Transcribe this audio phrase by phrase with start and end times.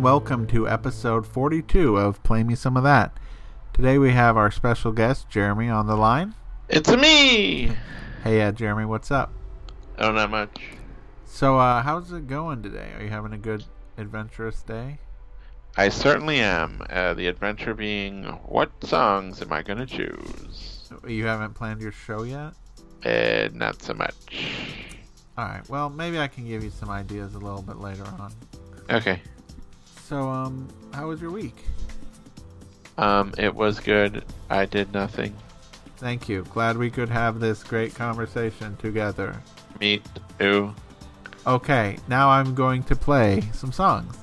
[0.00, 3.12] And welcome to episode 42 of Play Me Some of That.
[3.74, 6.34] Today we have our special guest, Jeremy, on the line.
[6.70, 7.72] It's me.
[8.24, 9.30] Hey, uh, Jeremy, what's up?
[9.98, 10.58] Oh, not much.
[11.26, 12.92] So, uh, how's it going today?
[12.96, 13.62] Are you having a good,
[13.98, 15.00] adventurous day?
[15.76, 16.82] I certainly am.
[16.88, 20.90] Uh, the adventure being, what songs am I going to choose?
[21.06, 22.54] You haven't planned your show yet?
[23.04, 24.46] Uh, not so much.
[25.36, 28.32] Alright, well, maybe I can give you some ideas a little bit later on.
[28.88, 29.20] Okay.
[30.10, 31.54] So, um, how was your week?
[32.98, 34.24] Um, it was good.
[34.50, 35.36] I did nothing.
[35.98, 36.42] Thank you.
[36.52, 39.40] Glad we could have this great conversation together.
[39.78, 40.02] Me
[40.36, 40.74] too.
[41.46, 44.18] Okay, now I'm going to play some songs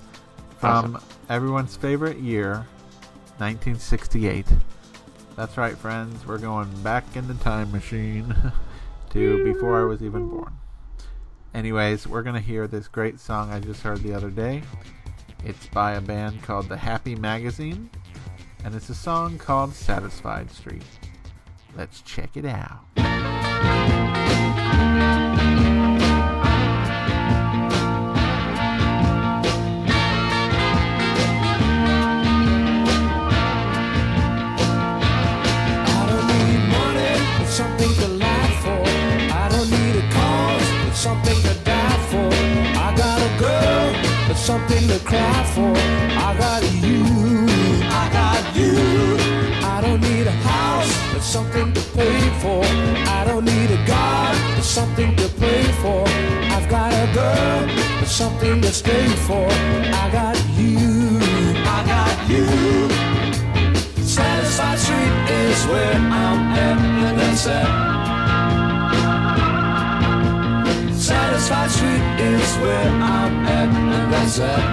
[0.58, 1.08] from Awesome.
[1.30, 2.66] everyone's favorite year,
[3.38, 4.46] 1968.
[5.38, 6.28] That's right, friends.
[6.28, 8.36] We're going back in the time machine
[9.12, 10.52] to before I was even born.
[11.54, 14.64] Anyways, we're going to hear this great song I just heard the other day.
[15.48, 17.90] It's by a band called The Happy Magazine,
[18.66, 20.84] and it's a song called Satisfied Street.
[21.74, 22.84] Let's check it out.
[45.58, 45.74] For.
[46.28, 47.04] I got you,
[48.02, 48.74] I got you.
[49.74, 52.64] I don't need a house, but something to pay for.
[53.18, 56.04] I don't need a God, but something to pray for.
[56.56, 59.48] I've got a girl, something to stay for.
[60.04, 61.20] I got you,
[61.76, 62.46] I got you.
[64.04, 65.16] Satisfied Street
[65.46, 66.78] is where I'm at,
[67.48, 68.17] and.
[71.38, 74.64] Satisfied Street is where I'm at, and that's it.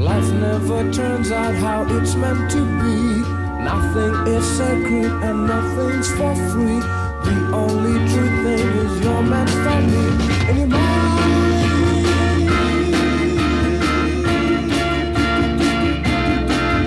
[0.00, 3.22] Life never turns out how it's meant to be.
[3.62, 6.80] Nothing is sacred and nothing's for free.
[7.26, 10.06] The only true thing is you're meant for me,
[10.62, 10.74] and.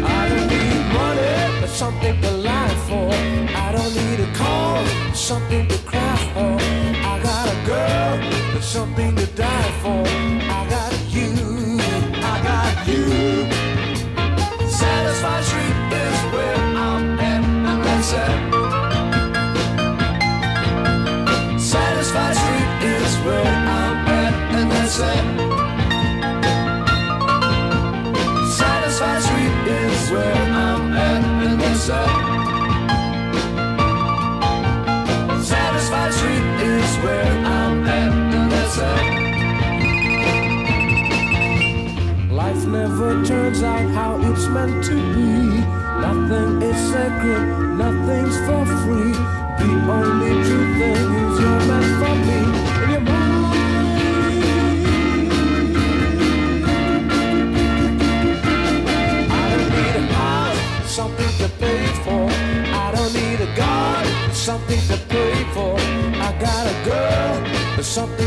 [0.07, 3.13] I don't need money, but something to lie for.
[3.55, 6.57] I don't need a call, something to cry for.
[7.13, 9.15] I got a girl, but something
[43.59, 45.61] turns out how it's meant to be.
[46.01, 49.13] Nothing is sacred, nothing's for free.
[49.57, 52.39] The only true thing is you're meant for me.
[59.29, 62.29] I don't need a house, something to pay for.
[62.29, 65.75] I don't need a God, something to pray for.
[66.21, 68.26] I got a girl, something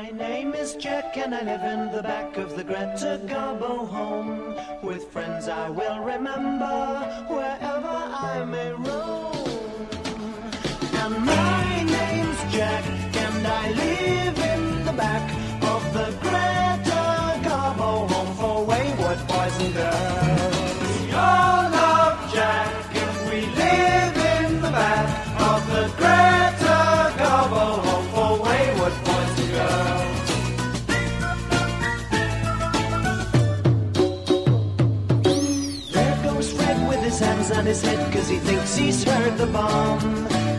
[0.00, 4.54] My name is Jack and I live in the back of the Greta Garbo home.
[4.80, 7.96] With friends I will remember wherever
[8.30, 9.88] I may roam.
[11.02, 12.84] And my name's Jack
[13.16, 15.37] and I live in the back
[39.38, 40.00] the bomb.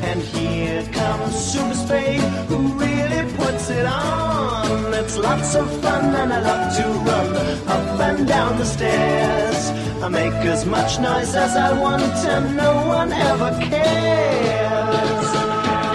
[0.10, 4.94] And here comes Super Spade who really puts it on.
[4.94, 7.30] It's lots of fun and I love to run
[7.68, 9.62] up and down the stairs.
[10.02, 12.04] I make as much noise as I want
[12.36, 15.30] and no one ever cares.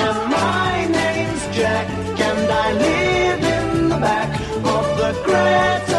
[0.07, 1.89] And my name's Jack
[2.29, 4.31] and I live in the back
[4.75, 5.94] of the Greta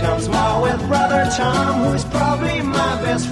[0.00, 3.29] comes Ma with brother Tom, who's probably my best friend.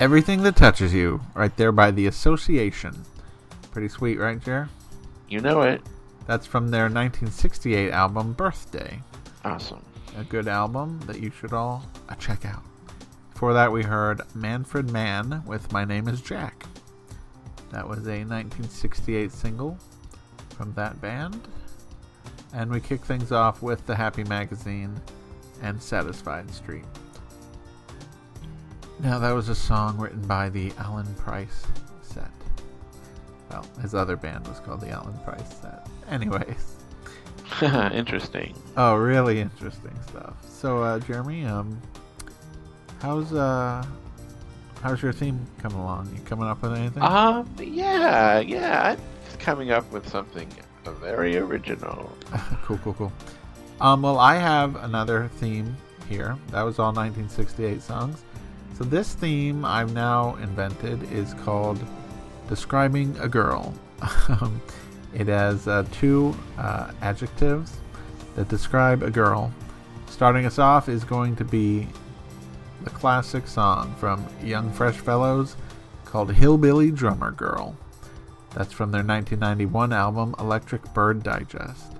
[0.00, 3.04] Everything that touches you, right there by the Association.
[3.70, 4.70] Pretty sweet, right, Jer?
[5.28, 5.82] You know it.
[6.26, 9.02] That's from their 1968 album Birthday.
[9.44, 9.84] Awesome.
[10.16, 12.62] A good album that you should all uh, check out.
[13.34, 16.64] Before that, we heard Manfred Mann with My Name is Jack.
[17.70, 19.76] That was a 1968 single
[20.56, 21.46] from that band.
[22.54, 24.98] And we kick things off with The Happy Magazine
[25.60, 26.86] and Satisfied Street.
[29.02, 31.66] Now, that was a song written by the Alan Price
[32.02, 32.30] set.
[33.50, 35.88] Well, his other band was called the Alan Price set.
[36.08, 36.76] Anyways.
[37.62, 38.54] interesting.
[38.76, 40.34] Oh, really interesting stuff.
[40.46, 41.80] So, uh, Jeremy, um,
[43.00, 43.84] how's uh,
[44.82, 46.10] how's your theme coming along?
[46.14, 47.02] You coming up with anything?
[47.02, 50.48] Um, yeah, yeah, I'm coming up with something
[50.84, 52.10] very original.
[52.64, 53.12] cool, cool, cool.
[53.80, 55.76] Um, well, I have another theme
[56.08, 56.36] here.
[56.50, 58.22] That was all 1968 songs.
[58.80, 61.78] So this theme I've now invented is called
[62.48, 63.74] "Describing a Girl."
[64.40, 64.62] Um,
[65.12, 67.76] it has uh, two uh, adjectives
[68.36, 69.52] that describe a girl.
[70.06, 71.88] Starting us off is going to be
[72.84, 75.56] the classic song from Young Fresh Fellows
[76.06, 77.76] called "Hillbilly Drummer Girl."
[78.54, 81.92] That's from their 1991 album Electric Bird Digest.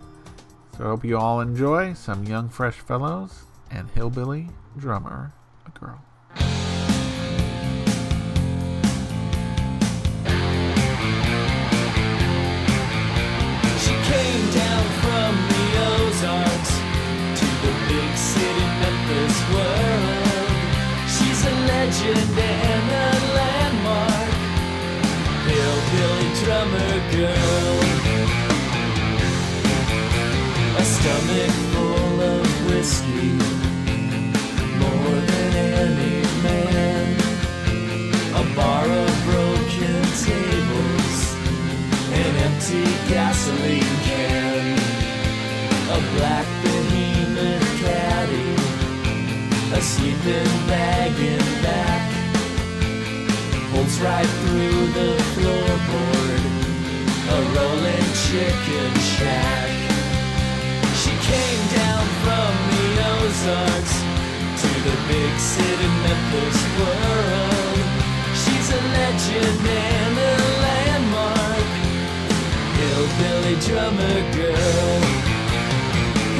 [0.78, 5.34] So I hope you all enjoy some Young Fresh Fellows and Hillbilly Drummer
[5.78, 6.00] Girl.
[19.54, 20.50] World.
[21.14, 24.32] She's a legend and a landmark,
[25.48, 27.76] hillbilly drummer girl.
[30.80, 33.32] A stomach full of whiskey,
[34.82, 35.52] more than
[35.84, 36.16] any
[36.46, 37.06] man.
[38.40, 40.90] A bar of broken tables
[42.12, 44.78] an empty gasoline can,
[45.90, 46.59] a black
[49.80, 52.12] a sleeping bag in back,
[53.72, 56.42] holds right through the floorboard,
[57.36, 59.70] a rolling chicken shack.
[61.00, 63.96] She came down from the Ozarks
[64.60, 67.80] to the big city Memphis world.
[68.40, 71.70] She's a legend and a landmark.
[72.80, 75.00] Hillbilly drummer girl.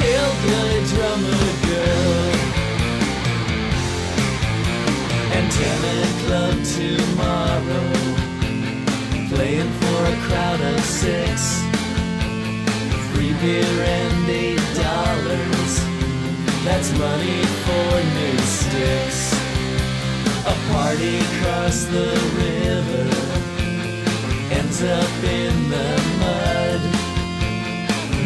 [0.03, 1.60] Hillbilly drummer girl.
[5.61, 7.87] Antenna club tomorrow.
[9.29, 11.61] Playing for a crowd of six.
[13.11, 15.71] Free beer and eight dollars.
[16.65, 19.33] That's money for new sticks.
[20.45, 22.09] A party across the
[22.41, 23.09] river
[24.51, 25.89] ends up in the
[26.21, 26.81] mud.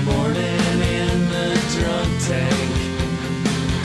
[0.06, 2.72] Morning in the drunk tank,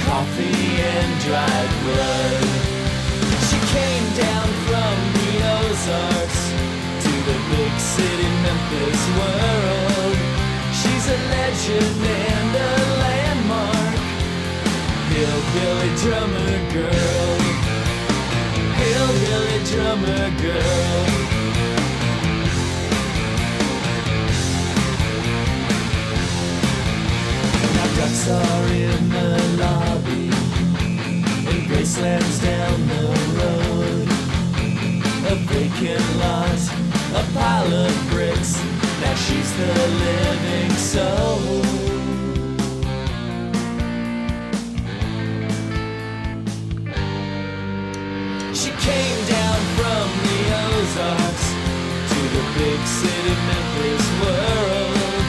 [0.07, 2.70] coffee and dried blood.
[3.71, 6.43] Came down from the Ozarks
[7.05, 10.17] to the big city Memphis world.
[10.75, 13.99] She's a legend and a landmark,
[15.13, 17.39] hillbilly drummer girl,
[18.83, 21.07] hillbilly drummer girl.
[27.77, 29.29] Now ducks are in the
[29.63, 30.40] lobby
[31.71, 33.05] Graceland's down the
[33.39, 34.09] road
[35.31, 36.61] A vacant lot,
[37.15, 38.61] a pile of bricks
[39.01, 39.73] Now she's the
[40.05, 41.63] living soul
[48.53, 51.47] She came down from the Ozarks
[52.11, 55.25] to the big city Memphis world.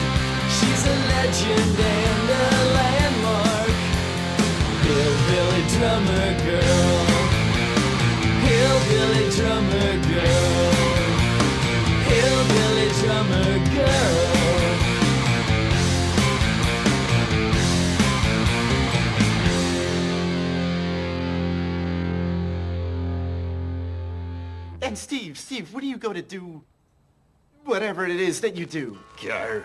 [0.50, 3.72] She's a legend and a landmark.
[5.62, 7.06] Hillbilly drummer girl.
[8.42, 10.72] Hillbilly drummer girl.
[12.10, 14.18] Hillbilly drummer girl.
[24.82, 26.62] And Steve, Steve, what do you go to do?
[27.64, 28.98] Whatever it is that you do.
[29.24, 29.64] Gar,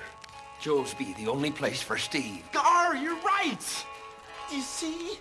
[0.61, 2.43] Joe's be the only place for Steve.
[2.53, 3.85] Gar, you're right!
[4.49, 5.17] Do you see?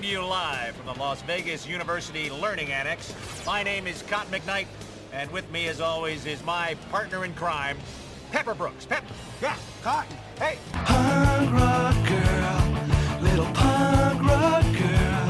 [0.00, 3.12] Coming to you live from the Las Vegas University Learning Annex.
[3.44, 4.64] My name is Cotton McKnight,
[5.12, 7.76] and with me, as always, is my partner in crime,
[8.32, 8.86] Pepper Brooks.
[8.86, 9.04] Pep,
[9.42, 10.56] yeah, Cotton, hey.
[10.72, 15.28] Punk rock girl, little punk rock girl.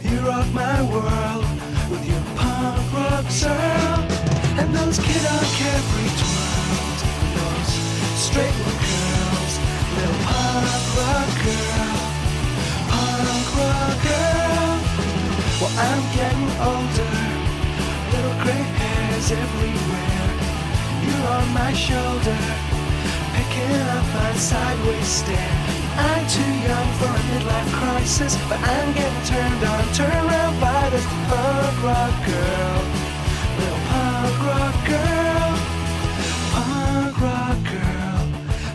[0.00, 1.44] You rock my world
[1.90, 4.10] with your punk rock sound.
[4.58, 7.00] And those kid on carefree twirls,
[7.36, 7.72] those
[8.16, 9.58] straight curls.
[9.96, 11.83] Little punk rock girl,
[14.06, 14.72] girl.
[15.60, 17.14] Well, I'm getting older,
[18.12, 20.28] little gray hairs everywhere.
[21.04, 22.38] You're on my shoulder
[23.34, 25.54] picking up my sideways stare.
[25.96, 30.90] I'm too young for a midlife crisis, but I'm getting turned on, turned around by
[30.90, 32.80] this punk rock girl.
[33.58, 35.50] Little punk rock girl.
[36.54, 38.22] Punk rock girl.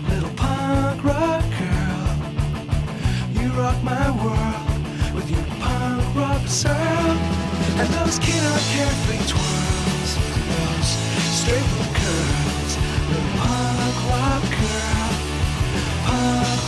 [0.09, 2.07] Little punk rock girl.
[3.35, 4.48] You rock my world
[6.47, 7.19] sound.
[7.79, 10.11] And those on carefree twirls,
[10.51, 10.89] those
[11.39, 12.71] straight curls.
[13.09, 15.09] Little punk rock girl,
[16.05, 16.58] punk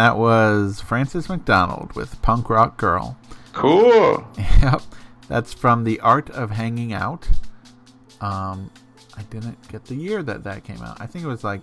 [0.00, 3.18] that was Francis Macdonald with Punk Rock Girl.
[3.52, 4.26] Cool.
[4.62, 4.82] Yep,
[5.28, 7.28] that's from The Art of Hanging Out.
[8.22, 8.70] Um,
[9.16, 10.98] I didn't get the year that that came out.
[11.00, 11.62] I think it was like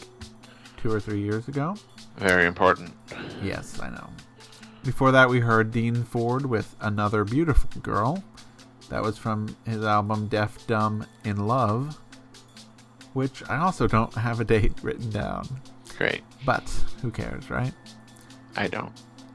[0.78, 1.76] two or three years ago.
[2.18, 2.94] Very important.
[3.42, 4.08] Yes, I know.
[4.84, 8.24] Before that, we heard Dean Ford with Another Beautiful Girl.
[8.90, 12.00] That was from his album Deaf, Dumb, in Love,
[13.14, 15.48] which I also don't have a date written down.
[15.98, 16.22] Great.
[16.46, 16.64] But
[17.02, 17.74] who cares, right?
[18.58, 18.92] I don't.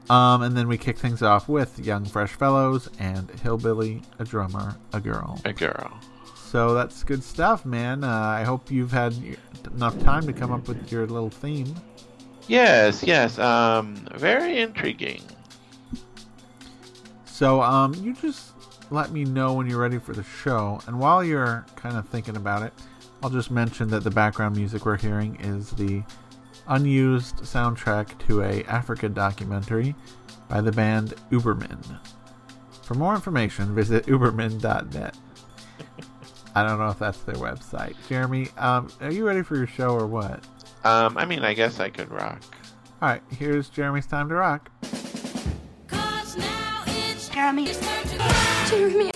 [0.09, 4.75] Um, and then we kick things off with Young Fresh Fellows and Hillbilly, a drummer,
[4.91, 5.39] a girl.
[5.45, 5.97] A girl.
[6.35, 8.03] So that's good stuff, man.
[8.03, 9.15] Uh, I hope you've had
[9.73, 11.73] enough time to come up with your little theme.
[12.47, 13.39] Yes, yes.
[13.39, 15.23] Um, very intriguing.
[17.25, 18.51] So, um, you just
[18.91, 20.79] let me know when you're ready for the show.
[20.85, 22.73] And while you're kind of thinking about it,
[23.23, 26.03] I'll just mention that the background music we're hearing is the
[26.67, 29.95] unused soundtrack to a Africa documentary
[30.49, 31.99] by the band Uberman.
[32.83, 35.17] For more information, visit uberman.net.
[36.55, 37.95] I don't know if that's their website.
[38.07, 40.43] Jeremy, um, are you ready for your show or what?
[40.83, 42.43] Um, I mean, I guess I could rock.
[43.01, 44.69] All right, here's Jeremy's time to rock.
[47.31, 47.73] Jeremy.
[48.67, 49.11] Jeremy.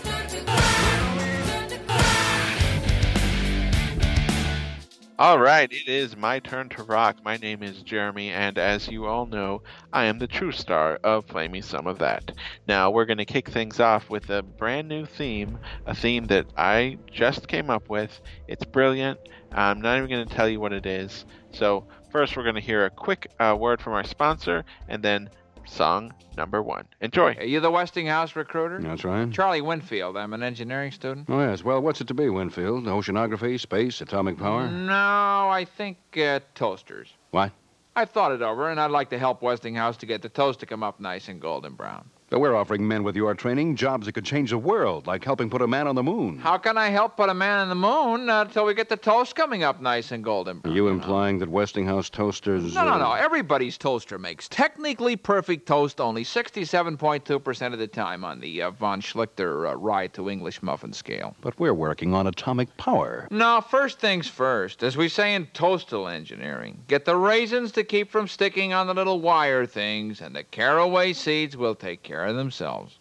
[5.19, 7.17] All right, it is my turn to rock.
[7.25, 11.25] My name is Jeremy, and as you all know, I am the true star of
[11.25, 12.33] Play Me Some of That.
[12.67, 16.45] Now, we're going to kick things off with a brand new theme, a theme that
[16.55, 18.21] I just came up with.
[18.47, 19.19] It's brilliant.
[19.51, 21.25] I'm not even going to tell you what it is.
[21.49, 25.31] So, first, we're going to hear a quick uh, word from our sponsor, and then
[25.67, 26.85] song number one.
[27.01, 27.33] Enjoy.
[27.33, 28.79] Are you the Westinghouse recruiter?
[28.79, 29.31] That's right.
[29.31, 30.17] Charlie Winfield.
[30.17, 31.27] I'm an engineering student.
[31.29, 31.63] Oh, yes.
[31.63, 32.85] Well, what's it to be, Winfield?
[32.85, 34.69] Oceanography, space, atomic power?
[34.69, 37.09] No, I think uh, toasters.
[37.31, 37.51] What?
[37.95, 40.65] I've thought it over, and I'd like to help Westinghouse to get the toast to
[40.67, 42.09] come up nice and golden brown.
[42.29, 45.49] But we're offering men with your training jobs that could change the world, like helping
[45.49, 46.37] put a man on the moon.
[46.39, 48.97] How can I help put a man on the moon uh, until we get the
[48.97, 52.75] toast coming up nice and golden Are you implying that Westinghouse toasters.
[52.75, 53.13] No, no, uh, no.
[53.13, 58.99] Everybody's toaster makes technically perfect toast only 67.2% of the time on the uh, von
[58.99, 61.33] Schlichter uh, ride to English muffin scale.
[61.39, 63.29] But we're working on atomic power.
[63.31, 64.83] No, first things first.
[64.83, 68.93] As we say in toastal engineering, get the raisins to keep from sticking on the
[68.93, 72.97] little wire things, and the caraway seeds will take care of themselves.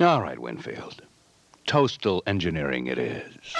[0.00, 1.02] All right, Winfield.
[1.66, 3.54] Toastal engineering it is.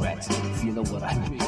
[0.00, 1.41] If you know what I mean.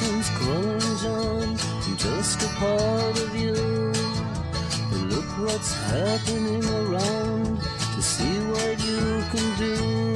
[0.00, 1.56] Calling, John.
[1.86, 3.52] I'm just a part of you.
[5.06, 10.13] Look what's happening around to see what you can do.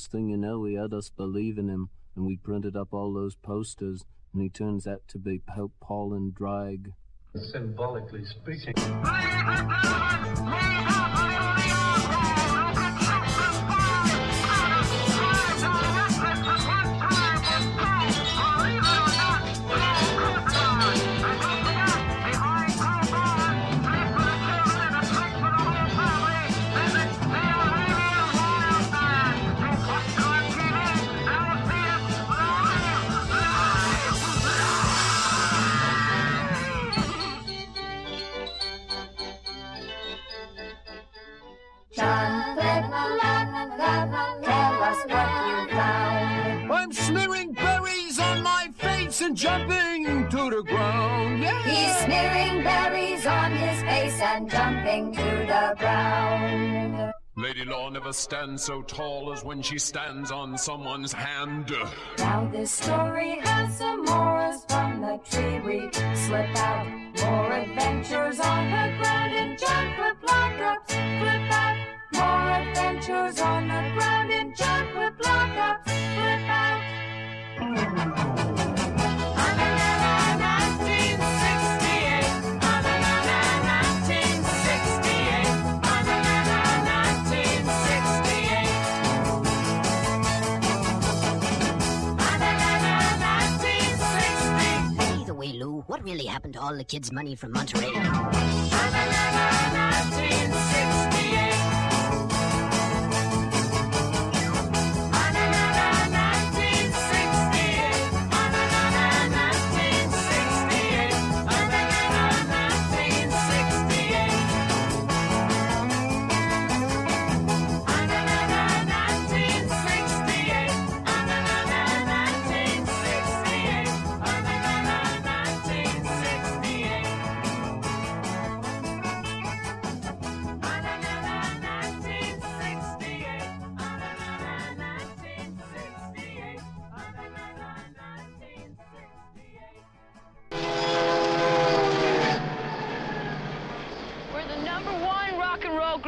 [0.00, 3.34] First thing you know, he had us believing him, and we printed up all those
[3.34, 6.94] posters, and he turns out to be Pope Paul in drag.
[7.34, 8.72] Symbolically speaking.
[42.00, 42.56] John
[44.42, 46.72] tell us what you found.
[46.72, 51.42] I'm smearing berries on my face and jumping to the ground.
[51.42, 51.62] Yeah.
[51.62, 57.12] He's smearing berries on his face and jumping to the ground.
[57.40, 61.72] Lady Law never stands so tall as when she stands on someone's hand.
[62.18, 66.86] Now this story has some morals from the tree we slip out.
[67.24, 71.76] More adventures on the ground and John Flip lockups flip out.
[72.12, 78.39] More adventures on the ground and John Flip lockups flip out.
[95.40, 97.90] Way, Lou, what really happened to all the kids' money from Monterey?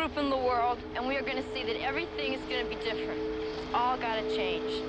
[0.02, 2.68] Group in the world, and we are going to see that everything is going to
[2.68, 3.20] be different.
[3.20, 4.82] It's all got to change.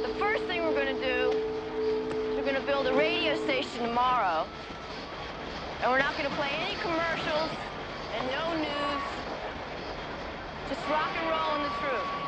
[0.00, 3.82] The first thing we're going to do is we're going to build a radio station
[3.82, 4.46] tomorrow,
[5.82, 7.50] and we're not going to play any commercials
[8.16, 9.02] and no news.
[10.70, 12.27] Just rock and roll in the truth.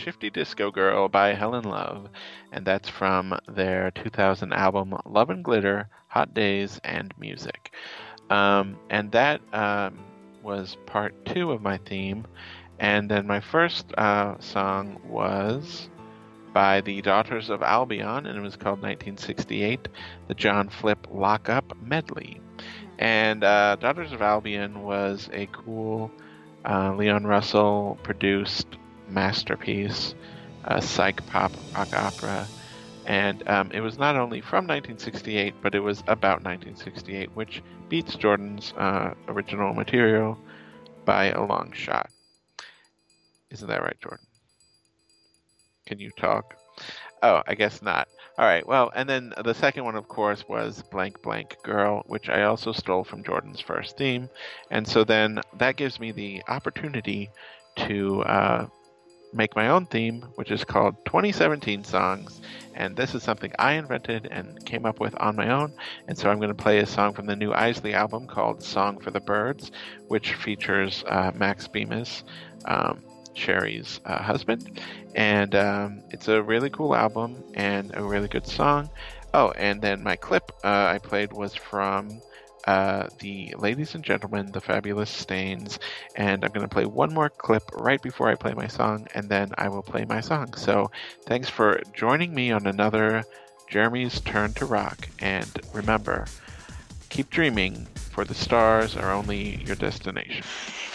[0.00, 2.08] Shifty Disco Girl by Helen Love,
[2.52, 7.74] and that's from their 2000 album Love and Glitter, Hot Days, and Music.
[8.30, 9.98] Um, and that um,
[10.42, 12.26] was part two of my theme.
[12.78, 15.90] And then my first uh, song was
[16.54, 19.86] by the Daughters of Albion, and it was called 1968,
[20.28, 22.40] the John Flip Lockup Medley.
[22.98, 26.10] And uh, Daughters of Albion was a cool
[26.64, 28.66] uh, Leon Russell produced
[29.10, 30.14] masterpiece,
[30.64, 32.46] a psych pop rock opera.
[33.06, 38.14] And um, it was not only from 1968, but it was about 1968, which beats
[38.14, 40.38] Jordan's uh, original material
[41.04, 42.10] by a long shot.
[43.50, 44.26] Isn't that right, Jordan?
[45.86, 46.54] Can you talk?
[47.22, 48.08] Oh, I guess not.
[48.38, 48.66] All right.
[48.66, 52.72] Well, and then the second one, of course, was Blank Blank Girl, which I also
[52.72, 54.30] stole from Jordan's first theme.
[54.70, 57.30] And so then that gives me the opportunity
[57.76, 58.66] to uh,
[59.32, 62.40] make my own theme, which is called 2017 Songs.
[62.74, 65.72] And this is something I invented and came up with on my own.
[66.08, 68.98] And so I'm going to play a song from the new Eisley album called Song
[68.98, 69.70] for the Birds,
[70.08, 72.24] which features uh, Max Bemis.
[72.64, 73.02] Um,
[73.32, 74.80] Sherri's uh, husband,
[75.14, 78.90] and um, it's a really cool album and a really good song.
[79.32, 82.20] Oh, and then my clip uh, I played was from
[82.66, 85.78] uh, the Ladies and Gentlemen, the Fabulous Stains,
[86.16, 89.28] and I'm going to play one more clip right before I play my song, and
[89.28, 90.54] then I will play my song.
[90.54, 90.90] So
[91.26, 93.24] thanks for joining me on another
[93.68, 96.26] Jeremy's Turn to Rock, and remember,
[97.08, 100.44] keep dreaming, for the stars are only your destination.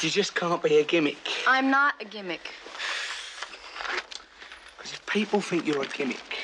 [0.02, 1.18] You just can't be a gimmick.
[1.48, 2.52] I'm not a gimmick.
[4.78, 6.38] Because if people think you're a gimmick,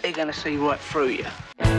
[0.00, 1.77] they're going to see right through you.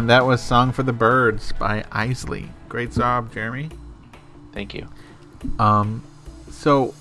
[0.00, 2.48] And that was Song for the Birds by Eisley.
[2.70, 3.68] Great job, Jeremy.
[4.50, 4.88] Thank you.
[5.58, 6.02] Um,
[6.48, 6.94] so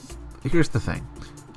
[0.44, 1.08] here's the thing.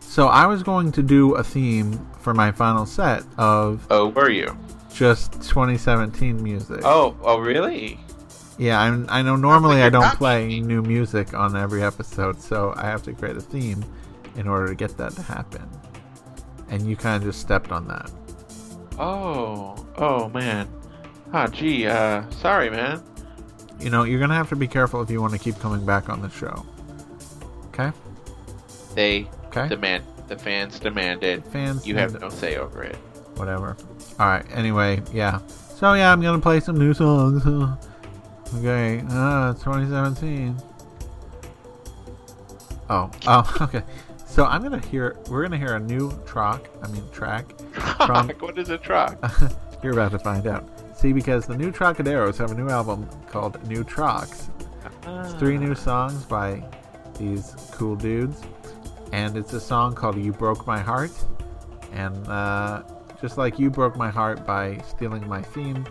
[0.00, 4.30] So I was going to do a theme for my final set of Oh, were
[4.30, 4.56] you?
[4.94, 6.82] just 2017 music.
[6.84, 7.98] Oh, oh, really?
[8.56, 12.82] Yeah, I'm, I know normally I don't play new music on every episode, so I
[12.86, 13.84] have to create a theme
[14.36, 15.68] in order to get that to happen.
[16.68, 18.12] And you kind of just stepped on that.
[18.96, 20.68] Oh, oh man.
[21.32, 21.86] Ah, gee.
[21.86, 23.02] Uh, sorry, man.
[23.80, 25.84] You know, you're going to have to be careful if you want to keep coming
[25.84, 26.64] back on the show.
[27.68, 27.90] Okay?
[28.94, 29.68] They Okay.
[29.68, 30.04] demand.
[30.28, 31.44] The fans demanded.
[31.46, 32.96] Fans You have no say over it.
[33.36, 33.76] Whatever.
[34.20, 35.40] Alright, anyway, yeah.
[35.48, 37.44] So, yeah, I'm going to play some new songs.
[38.54, 40.56] okay, uh, 2017.
[42.90, 43.82] Oh, oh, okay.
[44.26, 45.16] So I'm gonna hear.
[45.30, 46.68] We're gonna hear a new track.
[46.82, 47.52] I mean track.
[48.06, 49.18] From, what is a track?
[49.82, 50.66] you're about to find out.
[51.02, 54.48] See, because the new Trocaderos have a new album called New Trox.
[55.04, 56.62] It's three new songs by
[57.18, 58.40] these cool dudes,
[59.10, 61.10] and it's a song called "You Broke My Heart."
[61.90, 62.84] And uh,
[63.20, 65.84] just like you broke my heart by stealing my theme,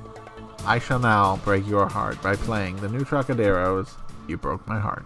[0.65, 3.89] I shall now break your heart by playing the new Trocaderos.
[4.29, 5.05] You broke my heart.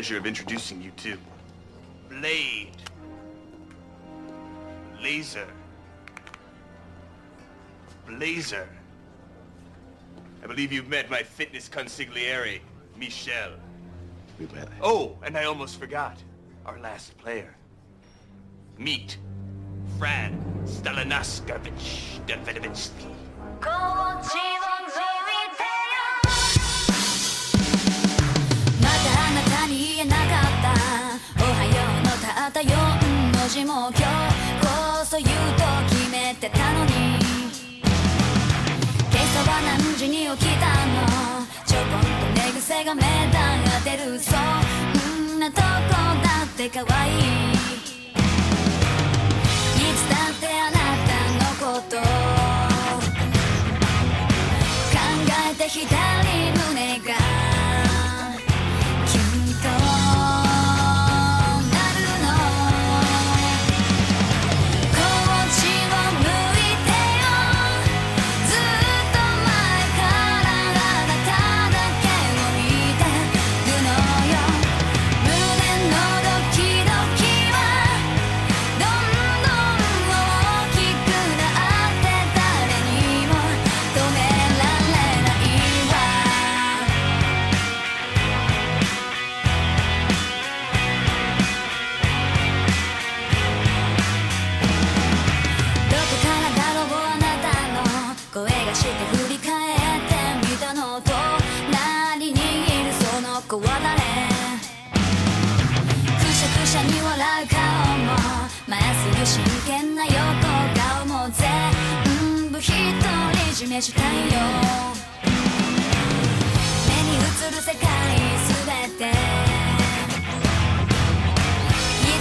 [0.00, 1.14] Pleasure of introducing you to
[2.08, 2.70] Blade.
[5.02, 5.46] Laser.
[8.06, 8.66] Blazer.
[10.42, 12.60] I believe you've met my fitness consigliere,
[12.96, 13.52] Michelle.
[14.38, 14.68] We met.
[14.80, 16.16] Oh, and I almost forgot.
[16.64, 17.54] Our last player.
[18.78, 19.18] Meet
[19.98, 23.14] Fran Stalinaskavich Davidovitsky.
[23.60, 25.19] まだ
[33.50, 34.04] 私も今日
[34.60, 34.68] こ
[35.04, 37.18] そ言うと決めてたのに。
[39.10, 41.02] 今朝は何時に起きたの？
[41.66, 42.06] ちょこんと
[42.40, 44.36] 寝癖が目立ってるそ
[45.34, 47.12] んなとこだって可愛い。
[47.12, 47.18] い
[49.96, 50.78] つだってあな
[51.08, 51.96] たのこと。
[51.96, 52.04] 考
[55.50, 56.09] えて左
[113.60, 114.38] り占めしたいよ。
[116.88, 117.84] 目に映る世界
[118.46, 119.10] すべて。
[119.10, 119.12] い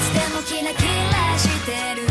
[0.04, 1.72] つでもキラキラして
[2.02, 2.09] る。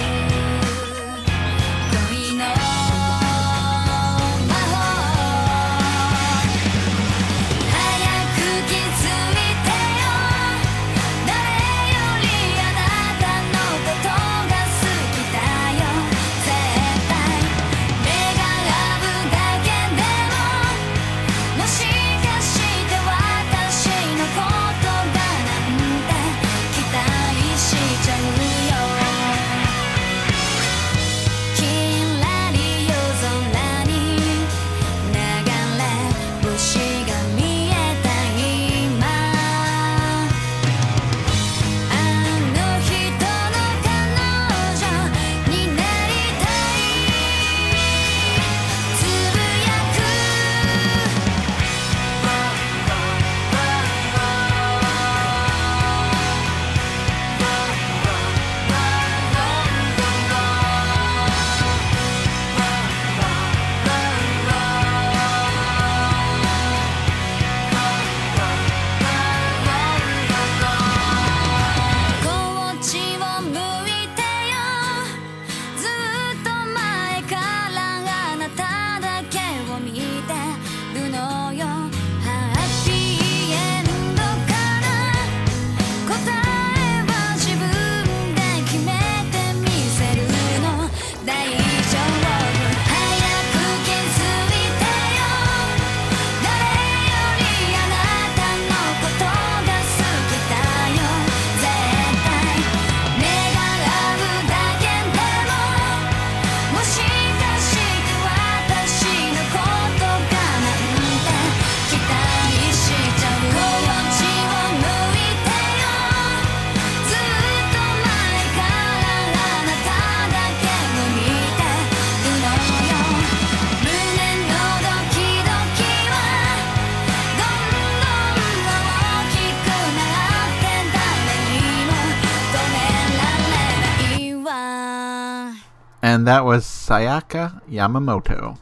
[136.09, 138.57] And that was Sayaka Yamamoto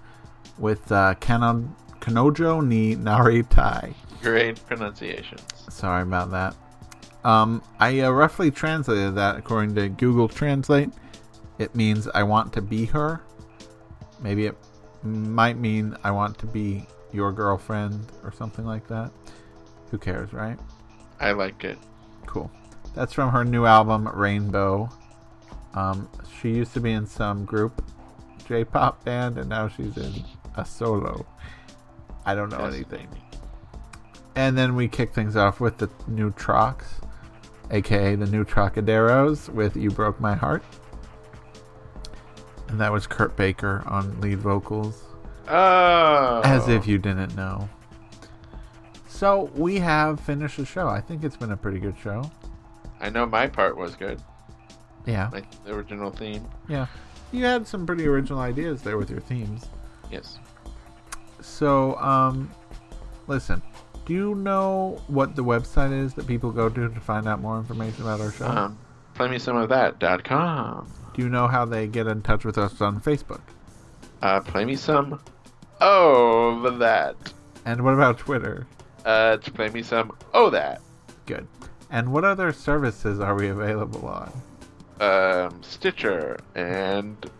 [0.58, 3.94] with uh, Kano- Kanojo ni Naritai.
[4.20, 5.38] Great pronunciation.
[5.70, 6.56] Sorry about that.
[7.22, 10.90] Um, I uh, roughly translated that according to Google Translate.
[11.60, 13.20] It means I want to be her.
[14.20, 14.56] Maybe it
[15.04, 19.12] might mean I want to be your girlfriend or something like that.
[19.92, 20.58] Who cares, right?
[21.20, 21.78] I like it.
[22.26, 22.50] Cool.
[22.96, 24.90] That's from her new album Rainbow.
[25.76, 26.08] Um,
[26.40, 27.84] she used to be in some group,
[28.48, 30.24] J-pop band, and now she's in
[30.56, 31.26] a solo.
[32.24, 33.06] I don't know anything.
[34.34, 36.84] And then we kick things off with the new Trox,
[37.70, 40.64] aka the new Trocaderos, with "You Broke My Heart,"
[42.68, 45.02] and that was Kurt Baker on lead vocals.
[45.48, 46.40] Oh.
[46.44, 47.68] As if you didn't know.
[49.08, 50.88] So we have finished the show.
[50.88, 52.30] I think it's been a pretty good show.
[53.00, 54.20] I know my part was good.
[55.06, 55.30] Yeah.
[55.32, 56.46] Like the original theme.
[56.68, 56.86] Yeah.
[57.32, 59.66] You had some pretty original ideas there with your themes.
[60.10, 60.38] Yes.
[61.40, 62.50] So, um,
[63.26, 63.62] listen.
[64.04, 67.58] Do you know what the website is that people go to to find out more
[67.58, 68.46] information about our show?
[68.46, 68.78] Um,
[69.14, 69.98] play me some of that.
[69.98, 70.92] Dot com.
[71.14, 73.40] Do you know how they get in touch with us on Facebook?
[74.22, 75.20] Uh, play me some
[75.80, 77.16] Oh, that.
[77.64, 78.66] And what about Twitter?
[79.04, 80.16] Uh, play me some.
[80.32, 80.80] Oh, that.
[81.26, 81.46] Good.
[81.90, 84.32] And what other services are we available on?
[85.00, 87.30] Um, Stitcher and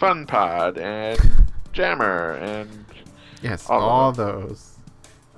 [0.00, 1.18] FunPod and
[1.72, 2.84] Jammer and
[3.42, 4.76] Yes, All all, those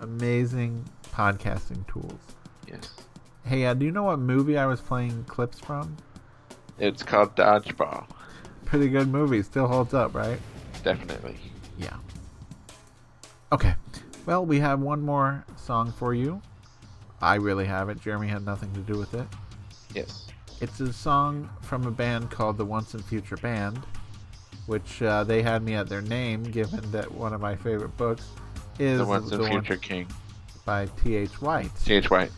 [0.01, 2.21] amazing podcasting tools.
[2.69, 2.91] Yes.
[3.45, 5.97] Hey, uh, do you know what movie I was playing clips from?
[6.79, 8.07] it's called Dodgeball.
[8.65, 9.43] Pretty good movie.
[9.43, 10.39] Still holds up, right?
[10.83, 11.37] Definitely.
[11.79, 11.97] Yeah.
[13.53, 13.75] Okay.
[14.27, 16.41] Well, we have one more song for you.
[17.21, 18.01] I really have it.
[18.01, 19.27] Jeremy had nothing to do with it.
[19.95, 20.27] Yes.
[20.63, 23.81] It's a song from a band called the Once and Future Band,
[24.67, 28.29] which uh, they had me at their name, given that one of my favorite books
[28.79, 30.07] is The Once and One Future King.
[30.65, 31.43] by T.H.
[31.43, 31.73] White.
[31.85, 32.11] T.H.
[32.11, 32.31] White.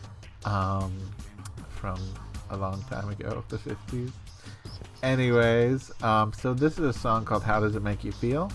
[0.43, 0.91] Um,
[1.69, 1.99] from
[2.49, 4.11] a long time ago, the 50s.
[5.03, 8.51] Anyways, um, so this is a song called How Does It Make You Feel?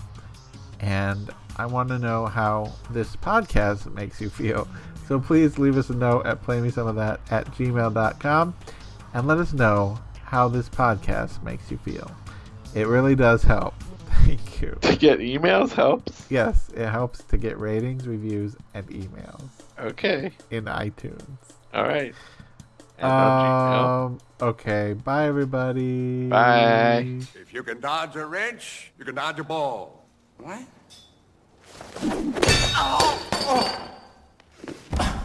[0.81, 4.67] And I want to know how this podcast makes you feel.
[5.07, 8.53] So please leave us a note at playmesomeofthat at gmail.com
[9.13, 12.09] and let us know how this podcast makes you feel.
[12.73, 13.73] It really does help.
[14.25, 14.77] Thank you.
[14.81, 16.25] To get emails helps?
[16.29, 19.41] Yes, it helps to get ratings, reviews, and emails
[19.79, 20.31] Okay.
[20.51, 21.37] in iTunes.
[21.73, 22.13] All right.
[23.01, 26.27] Um, okay, bye everybody.
[26.27, 27.17] Bye.
[27.33, 30.05] If you can dodge a wrench, you can dodge a ball.
[30.37, 30.61] What?
[32.75, 33.87] Oh,
[34.99, 35.17] oh.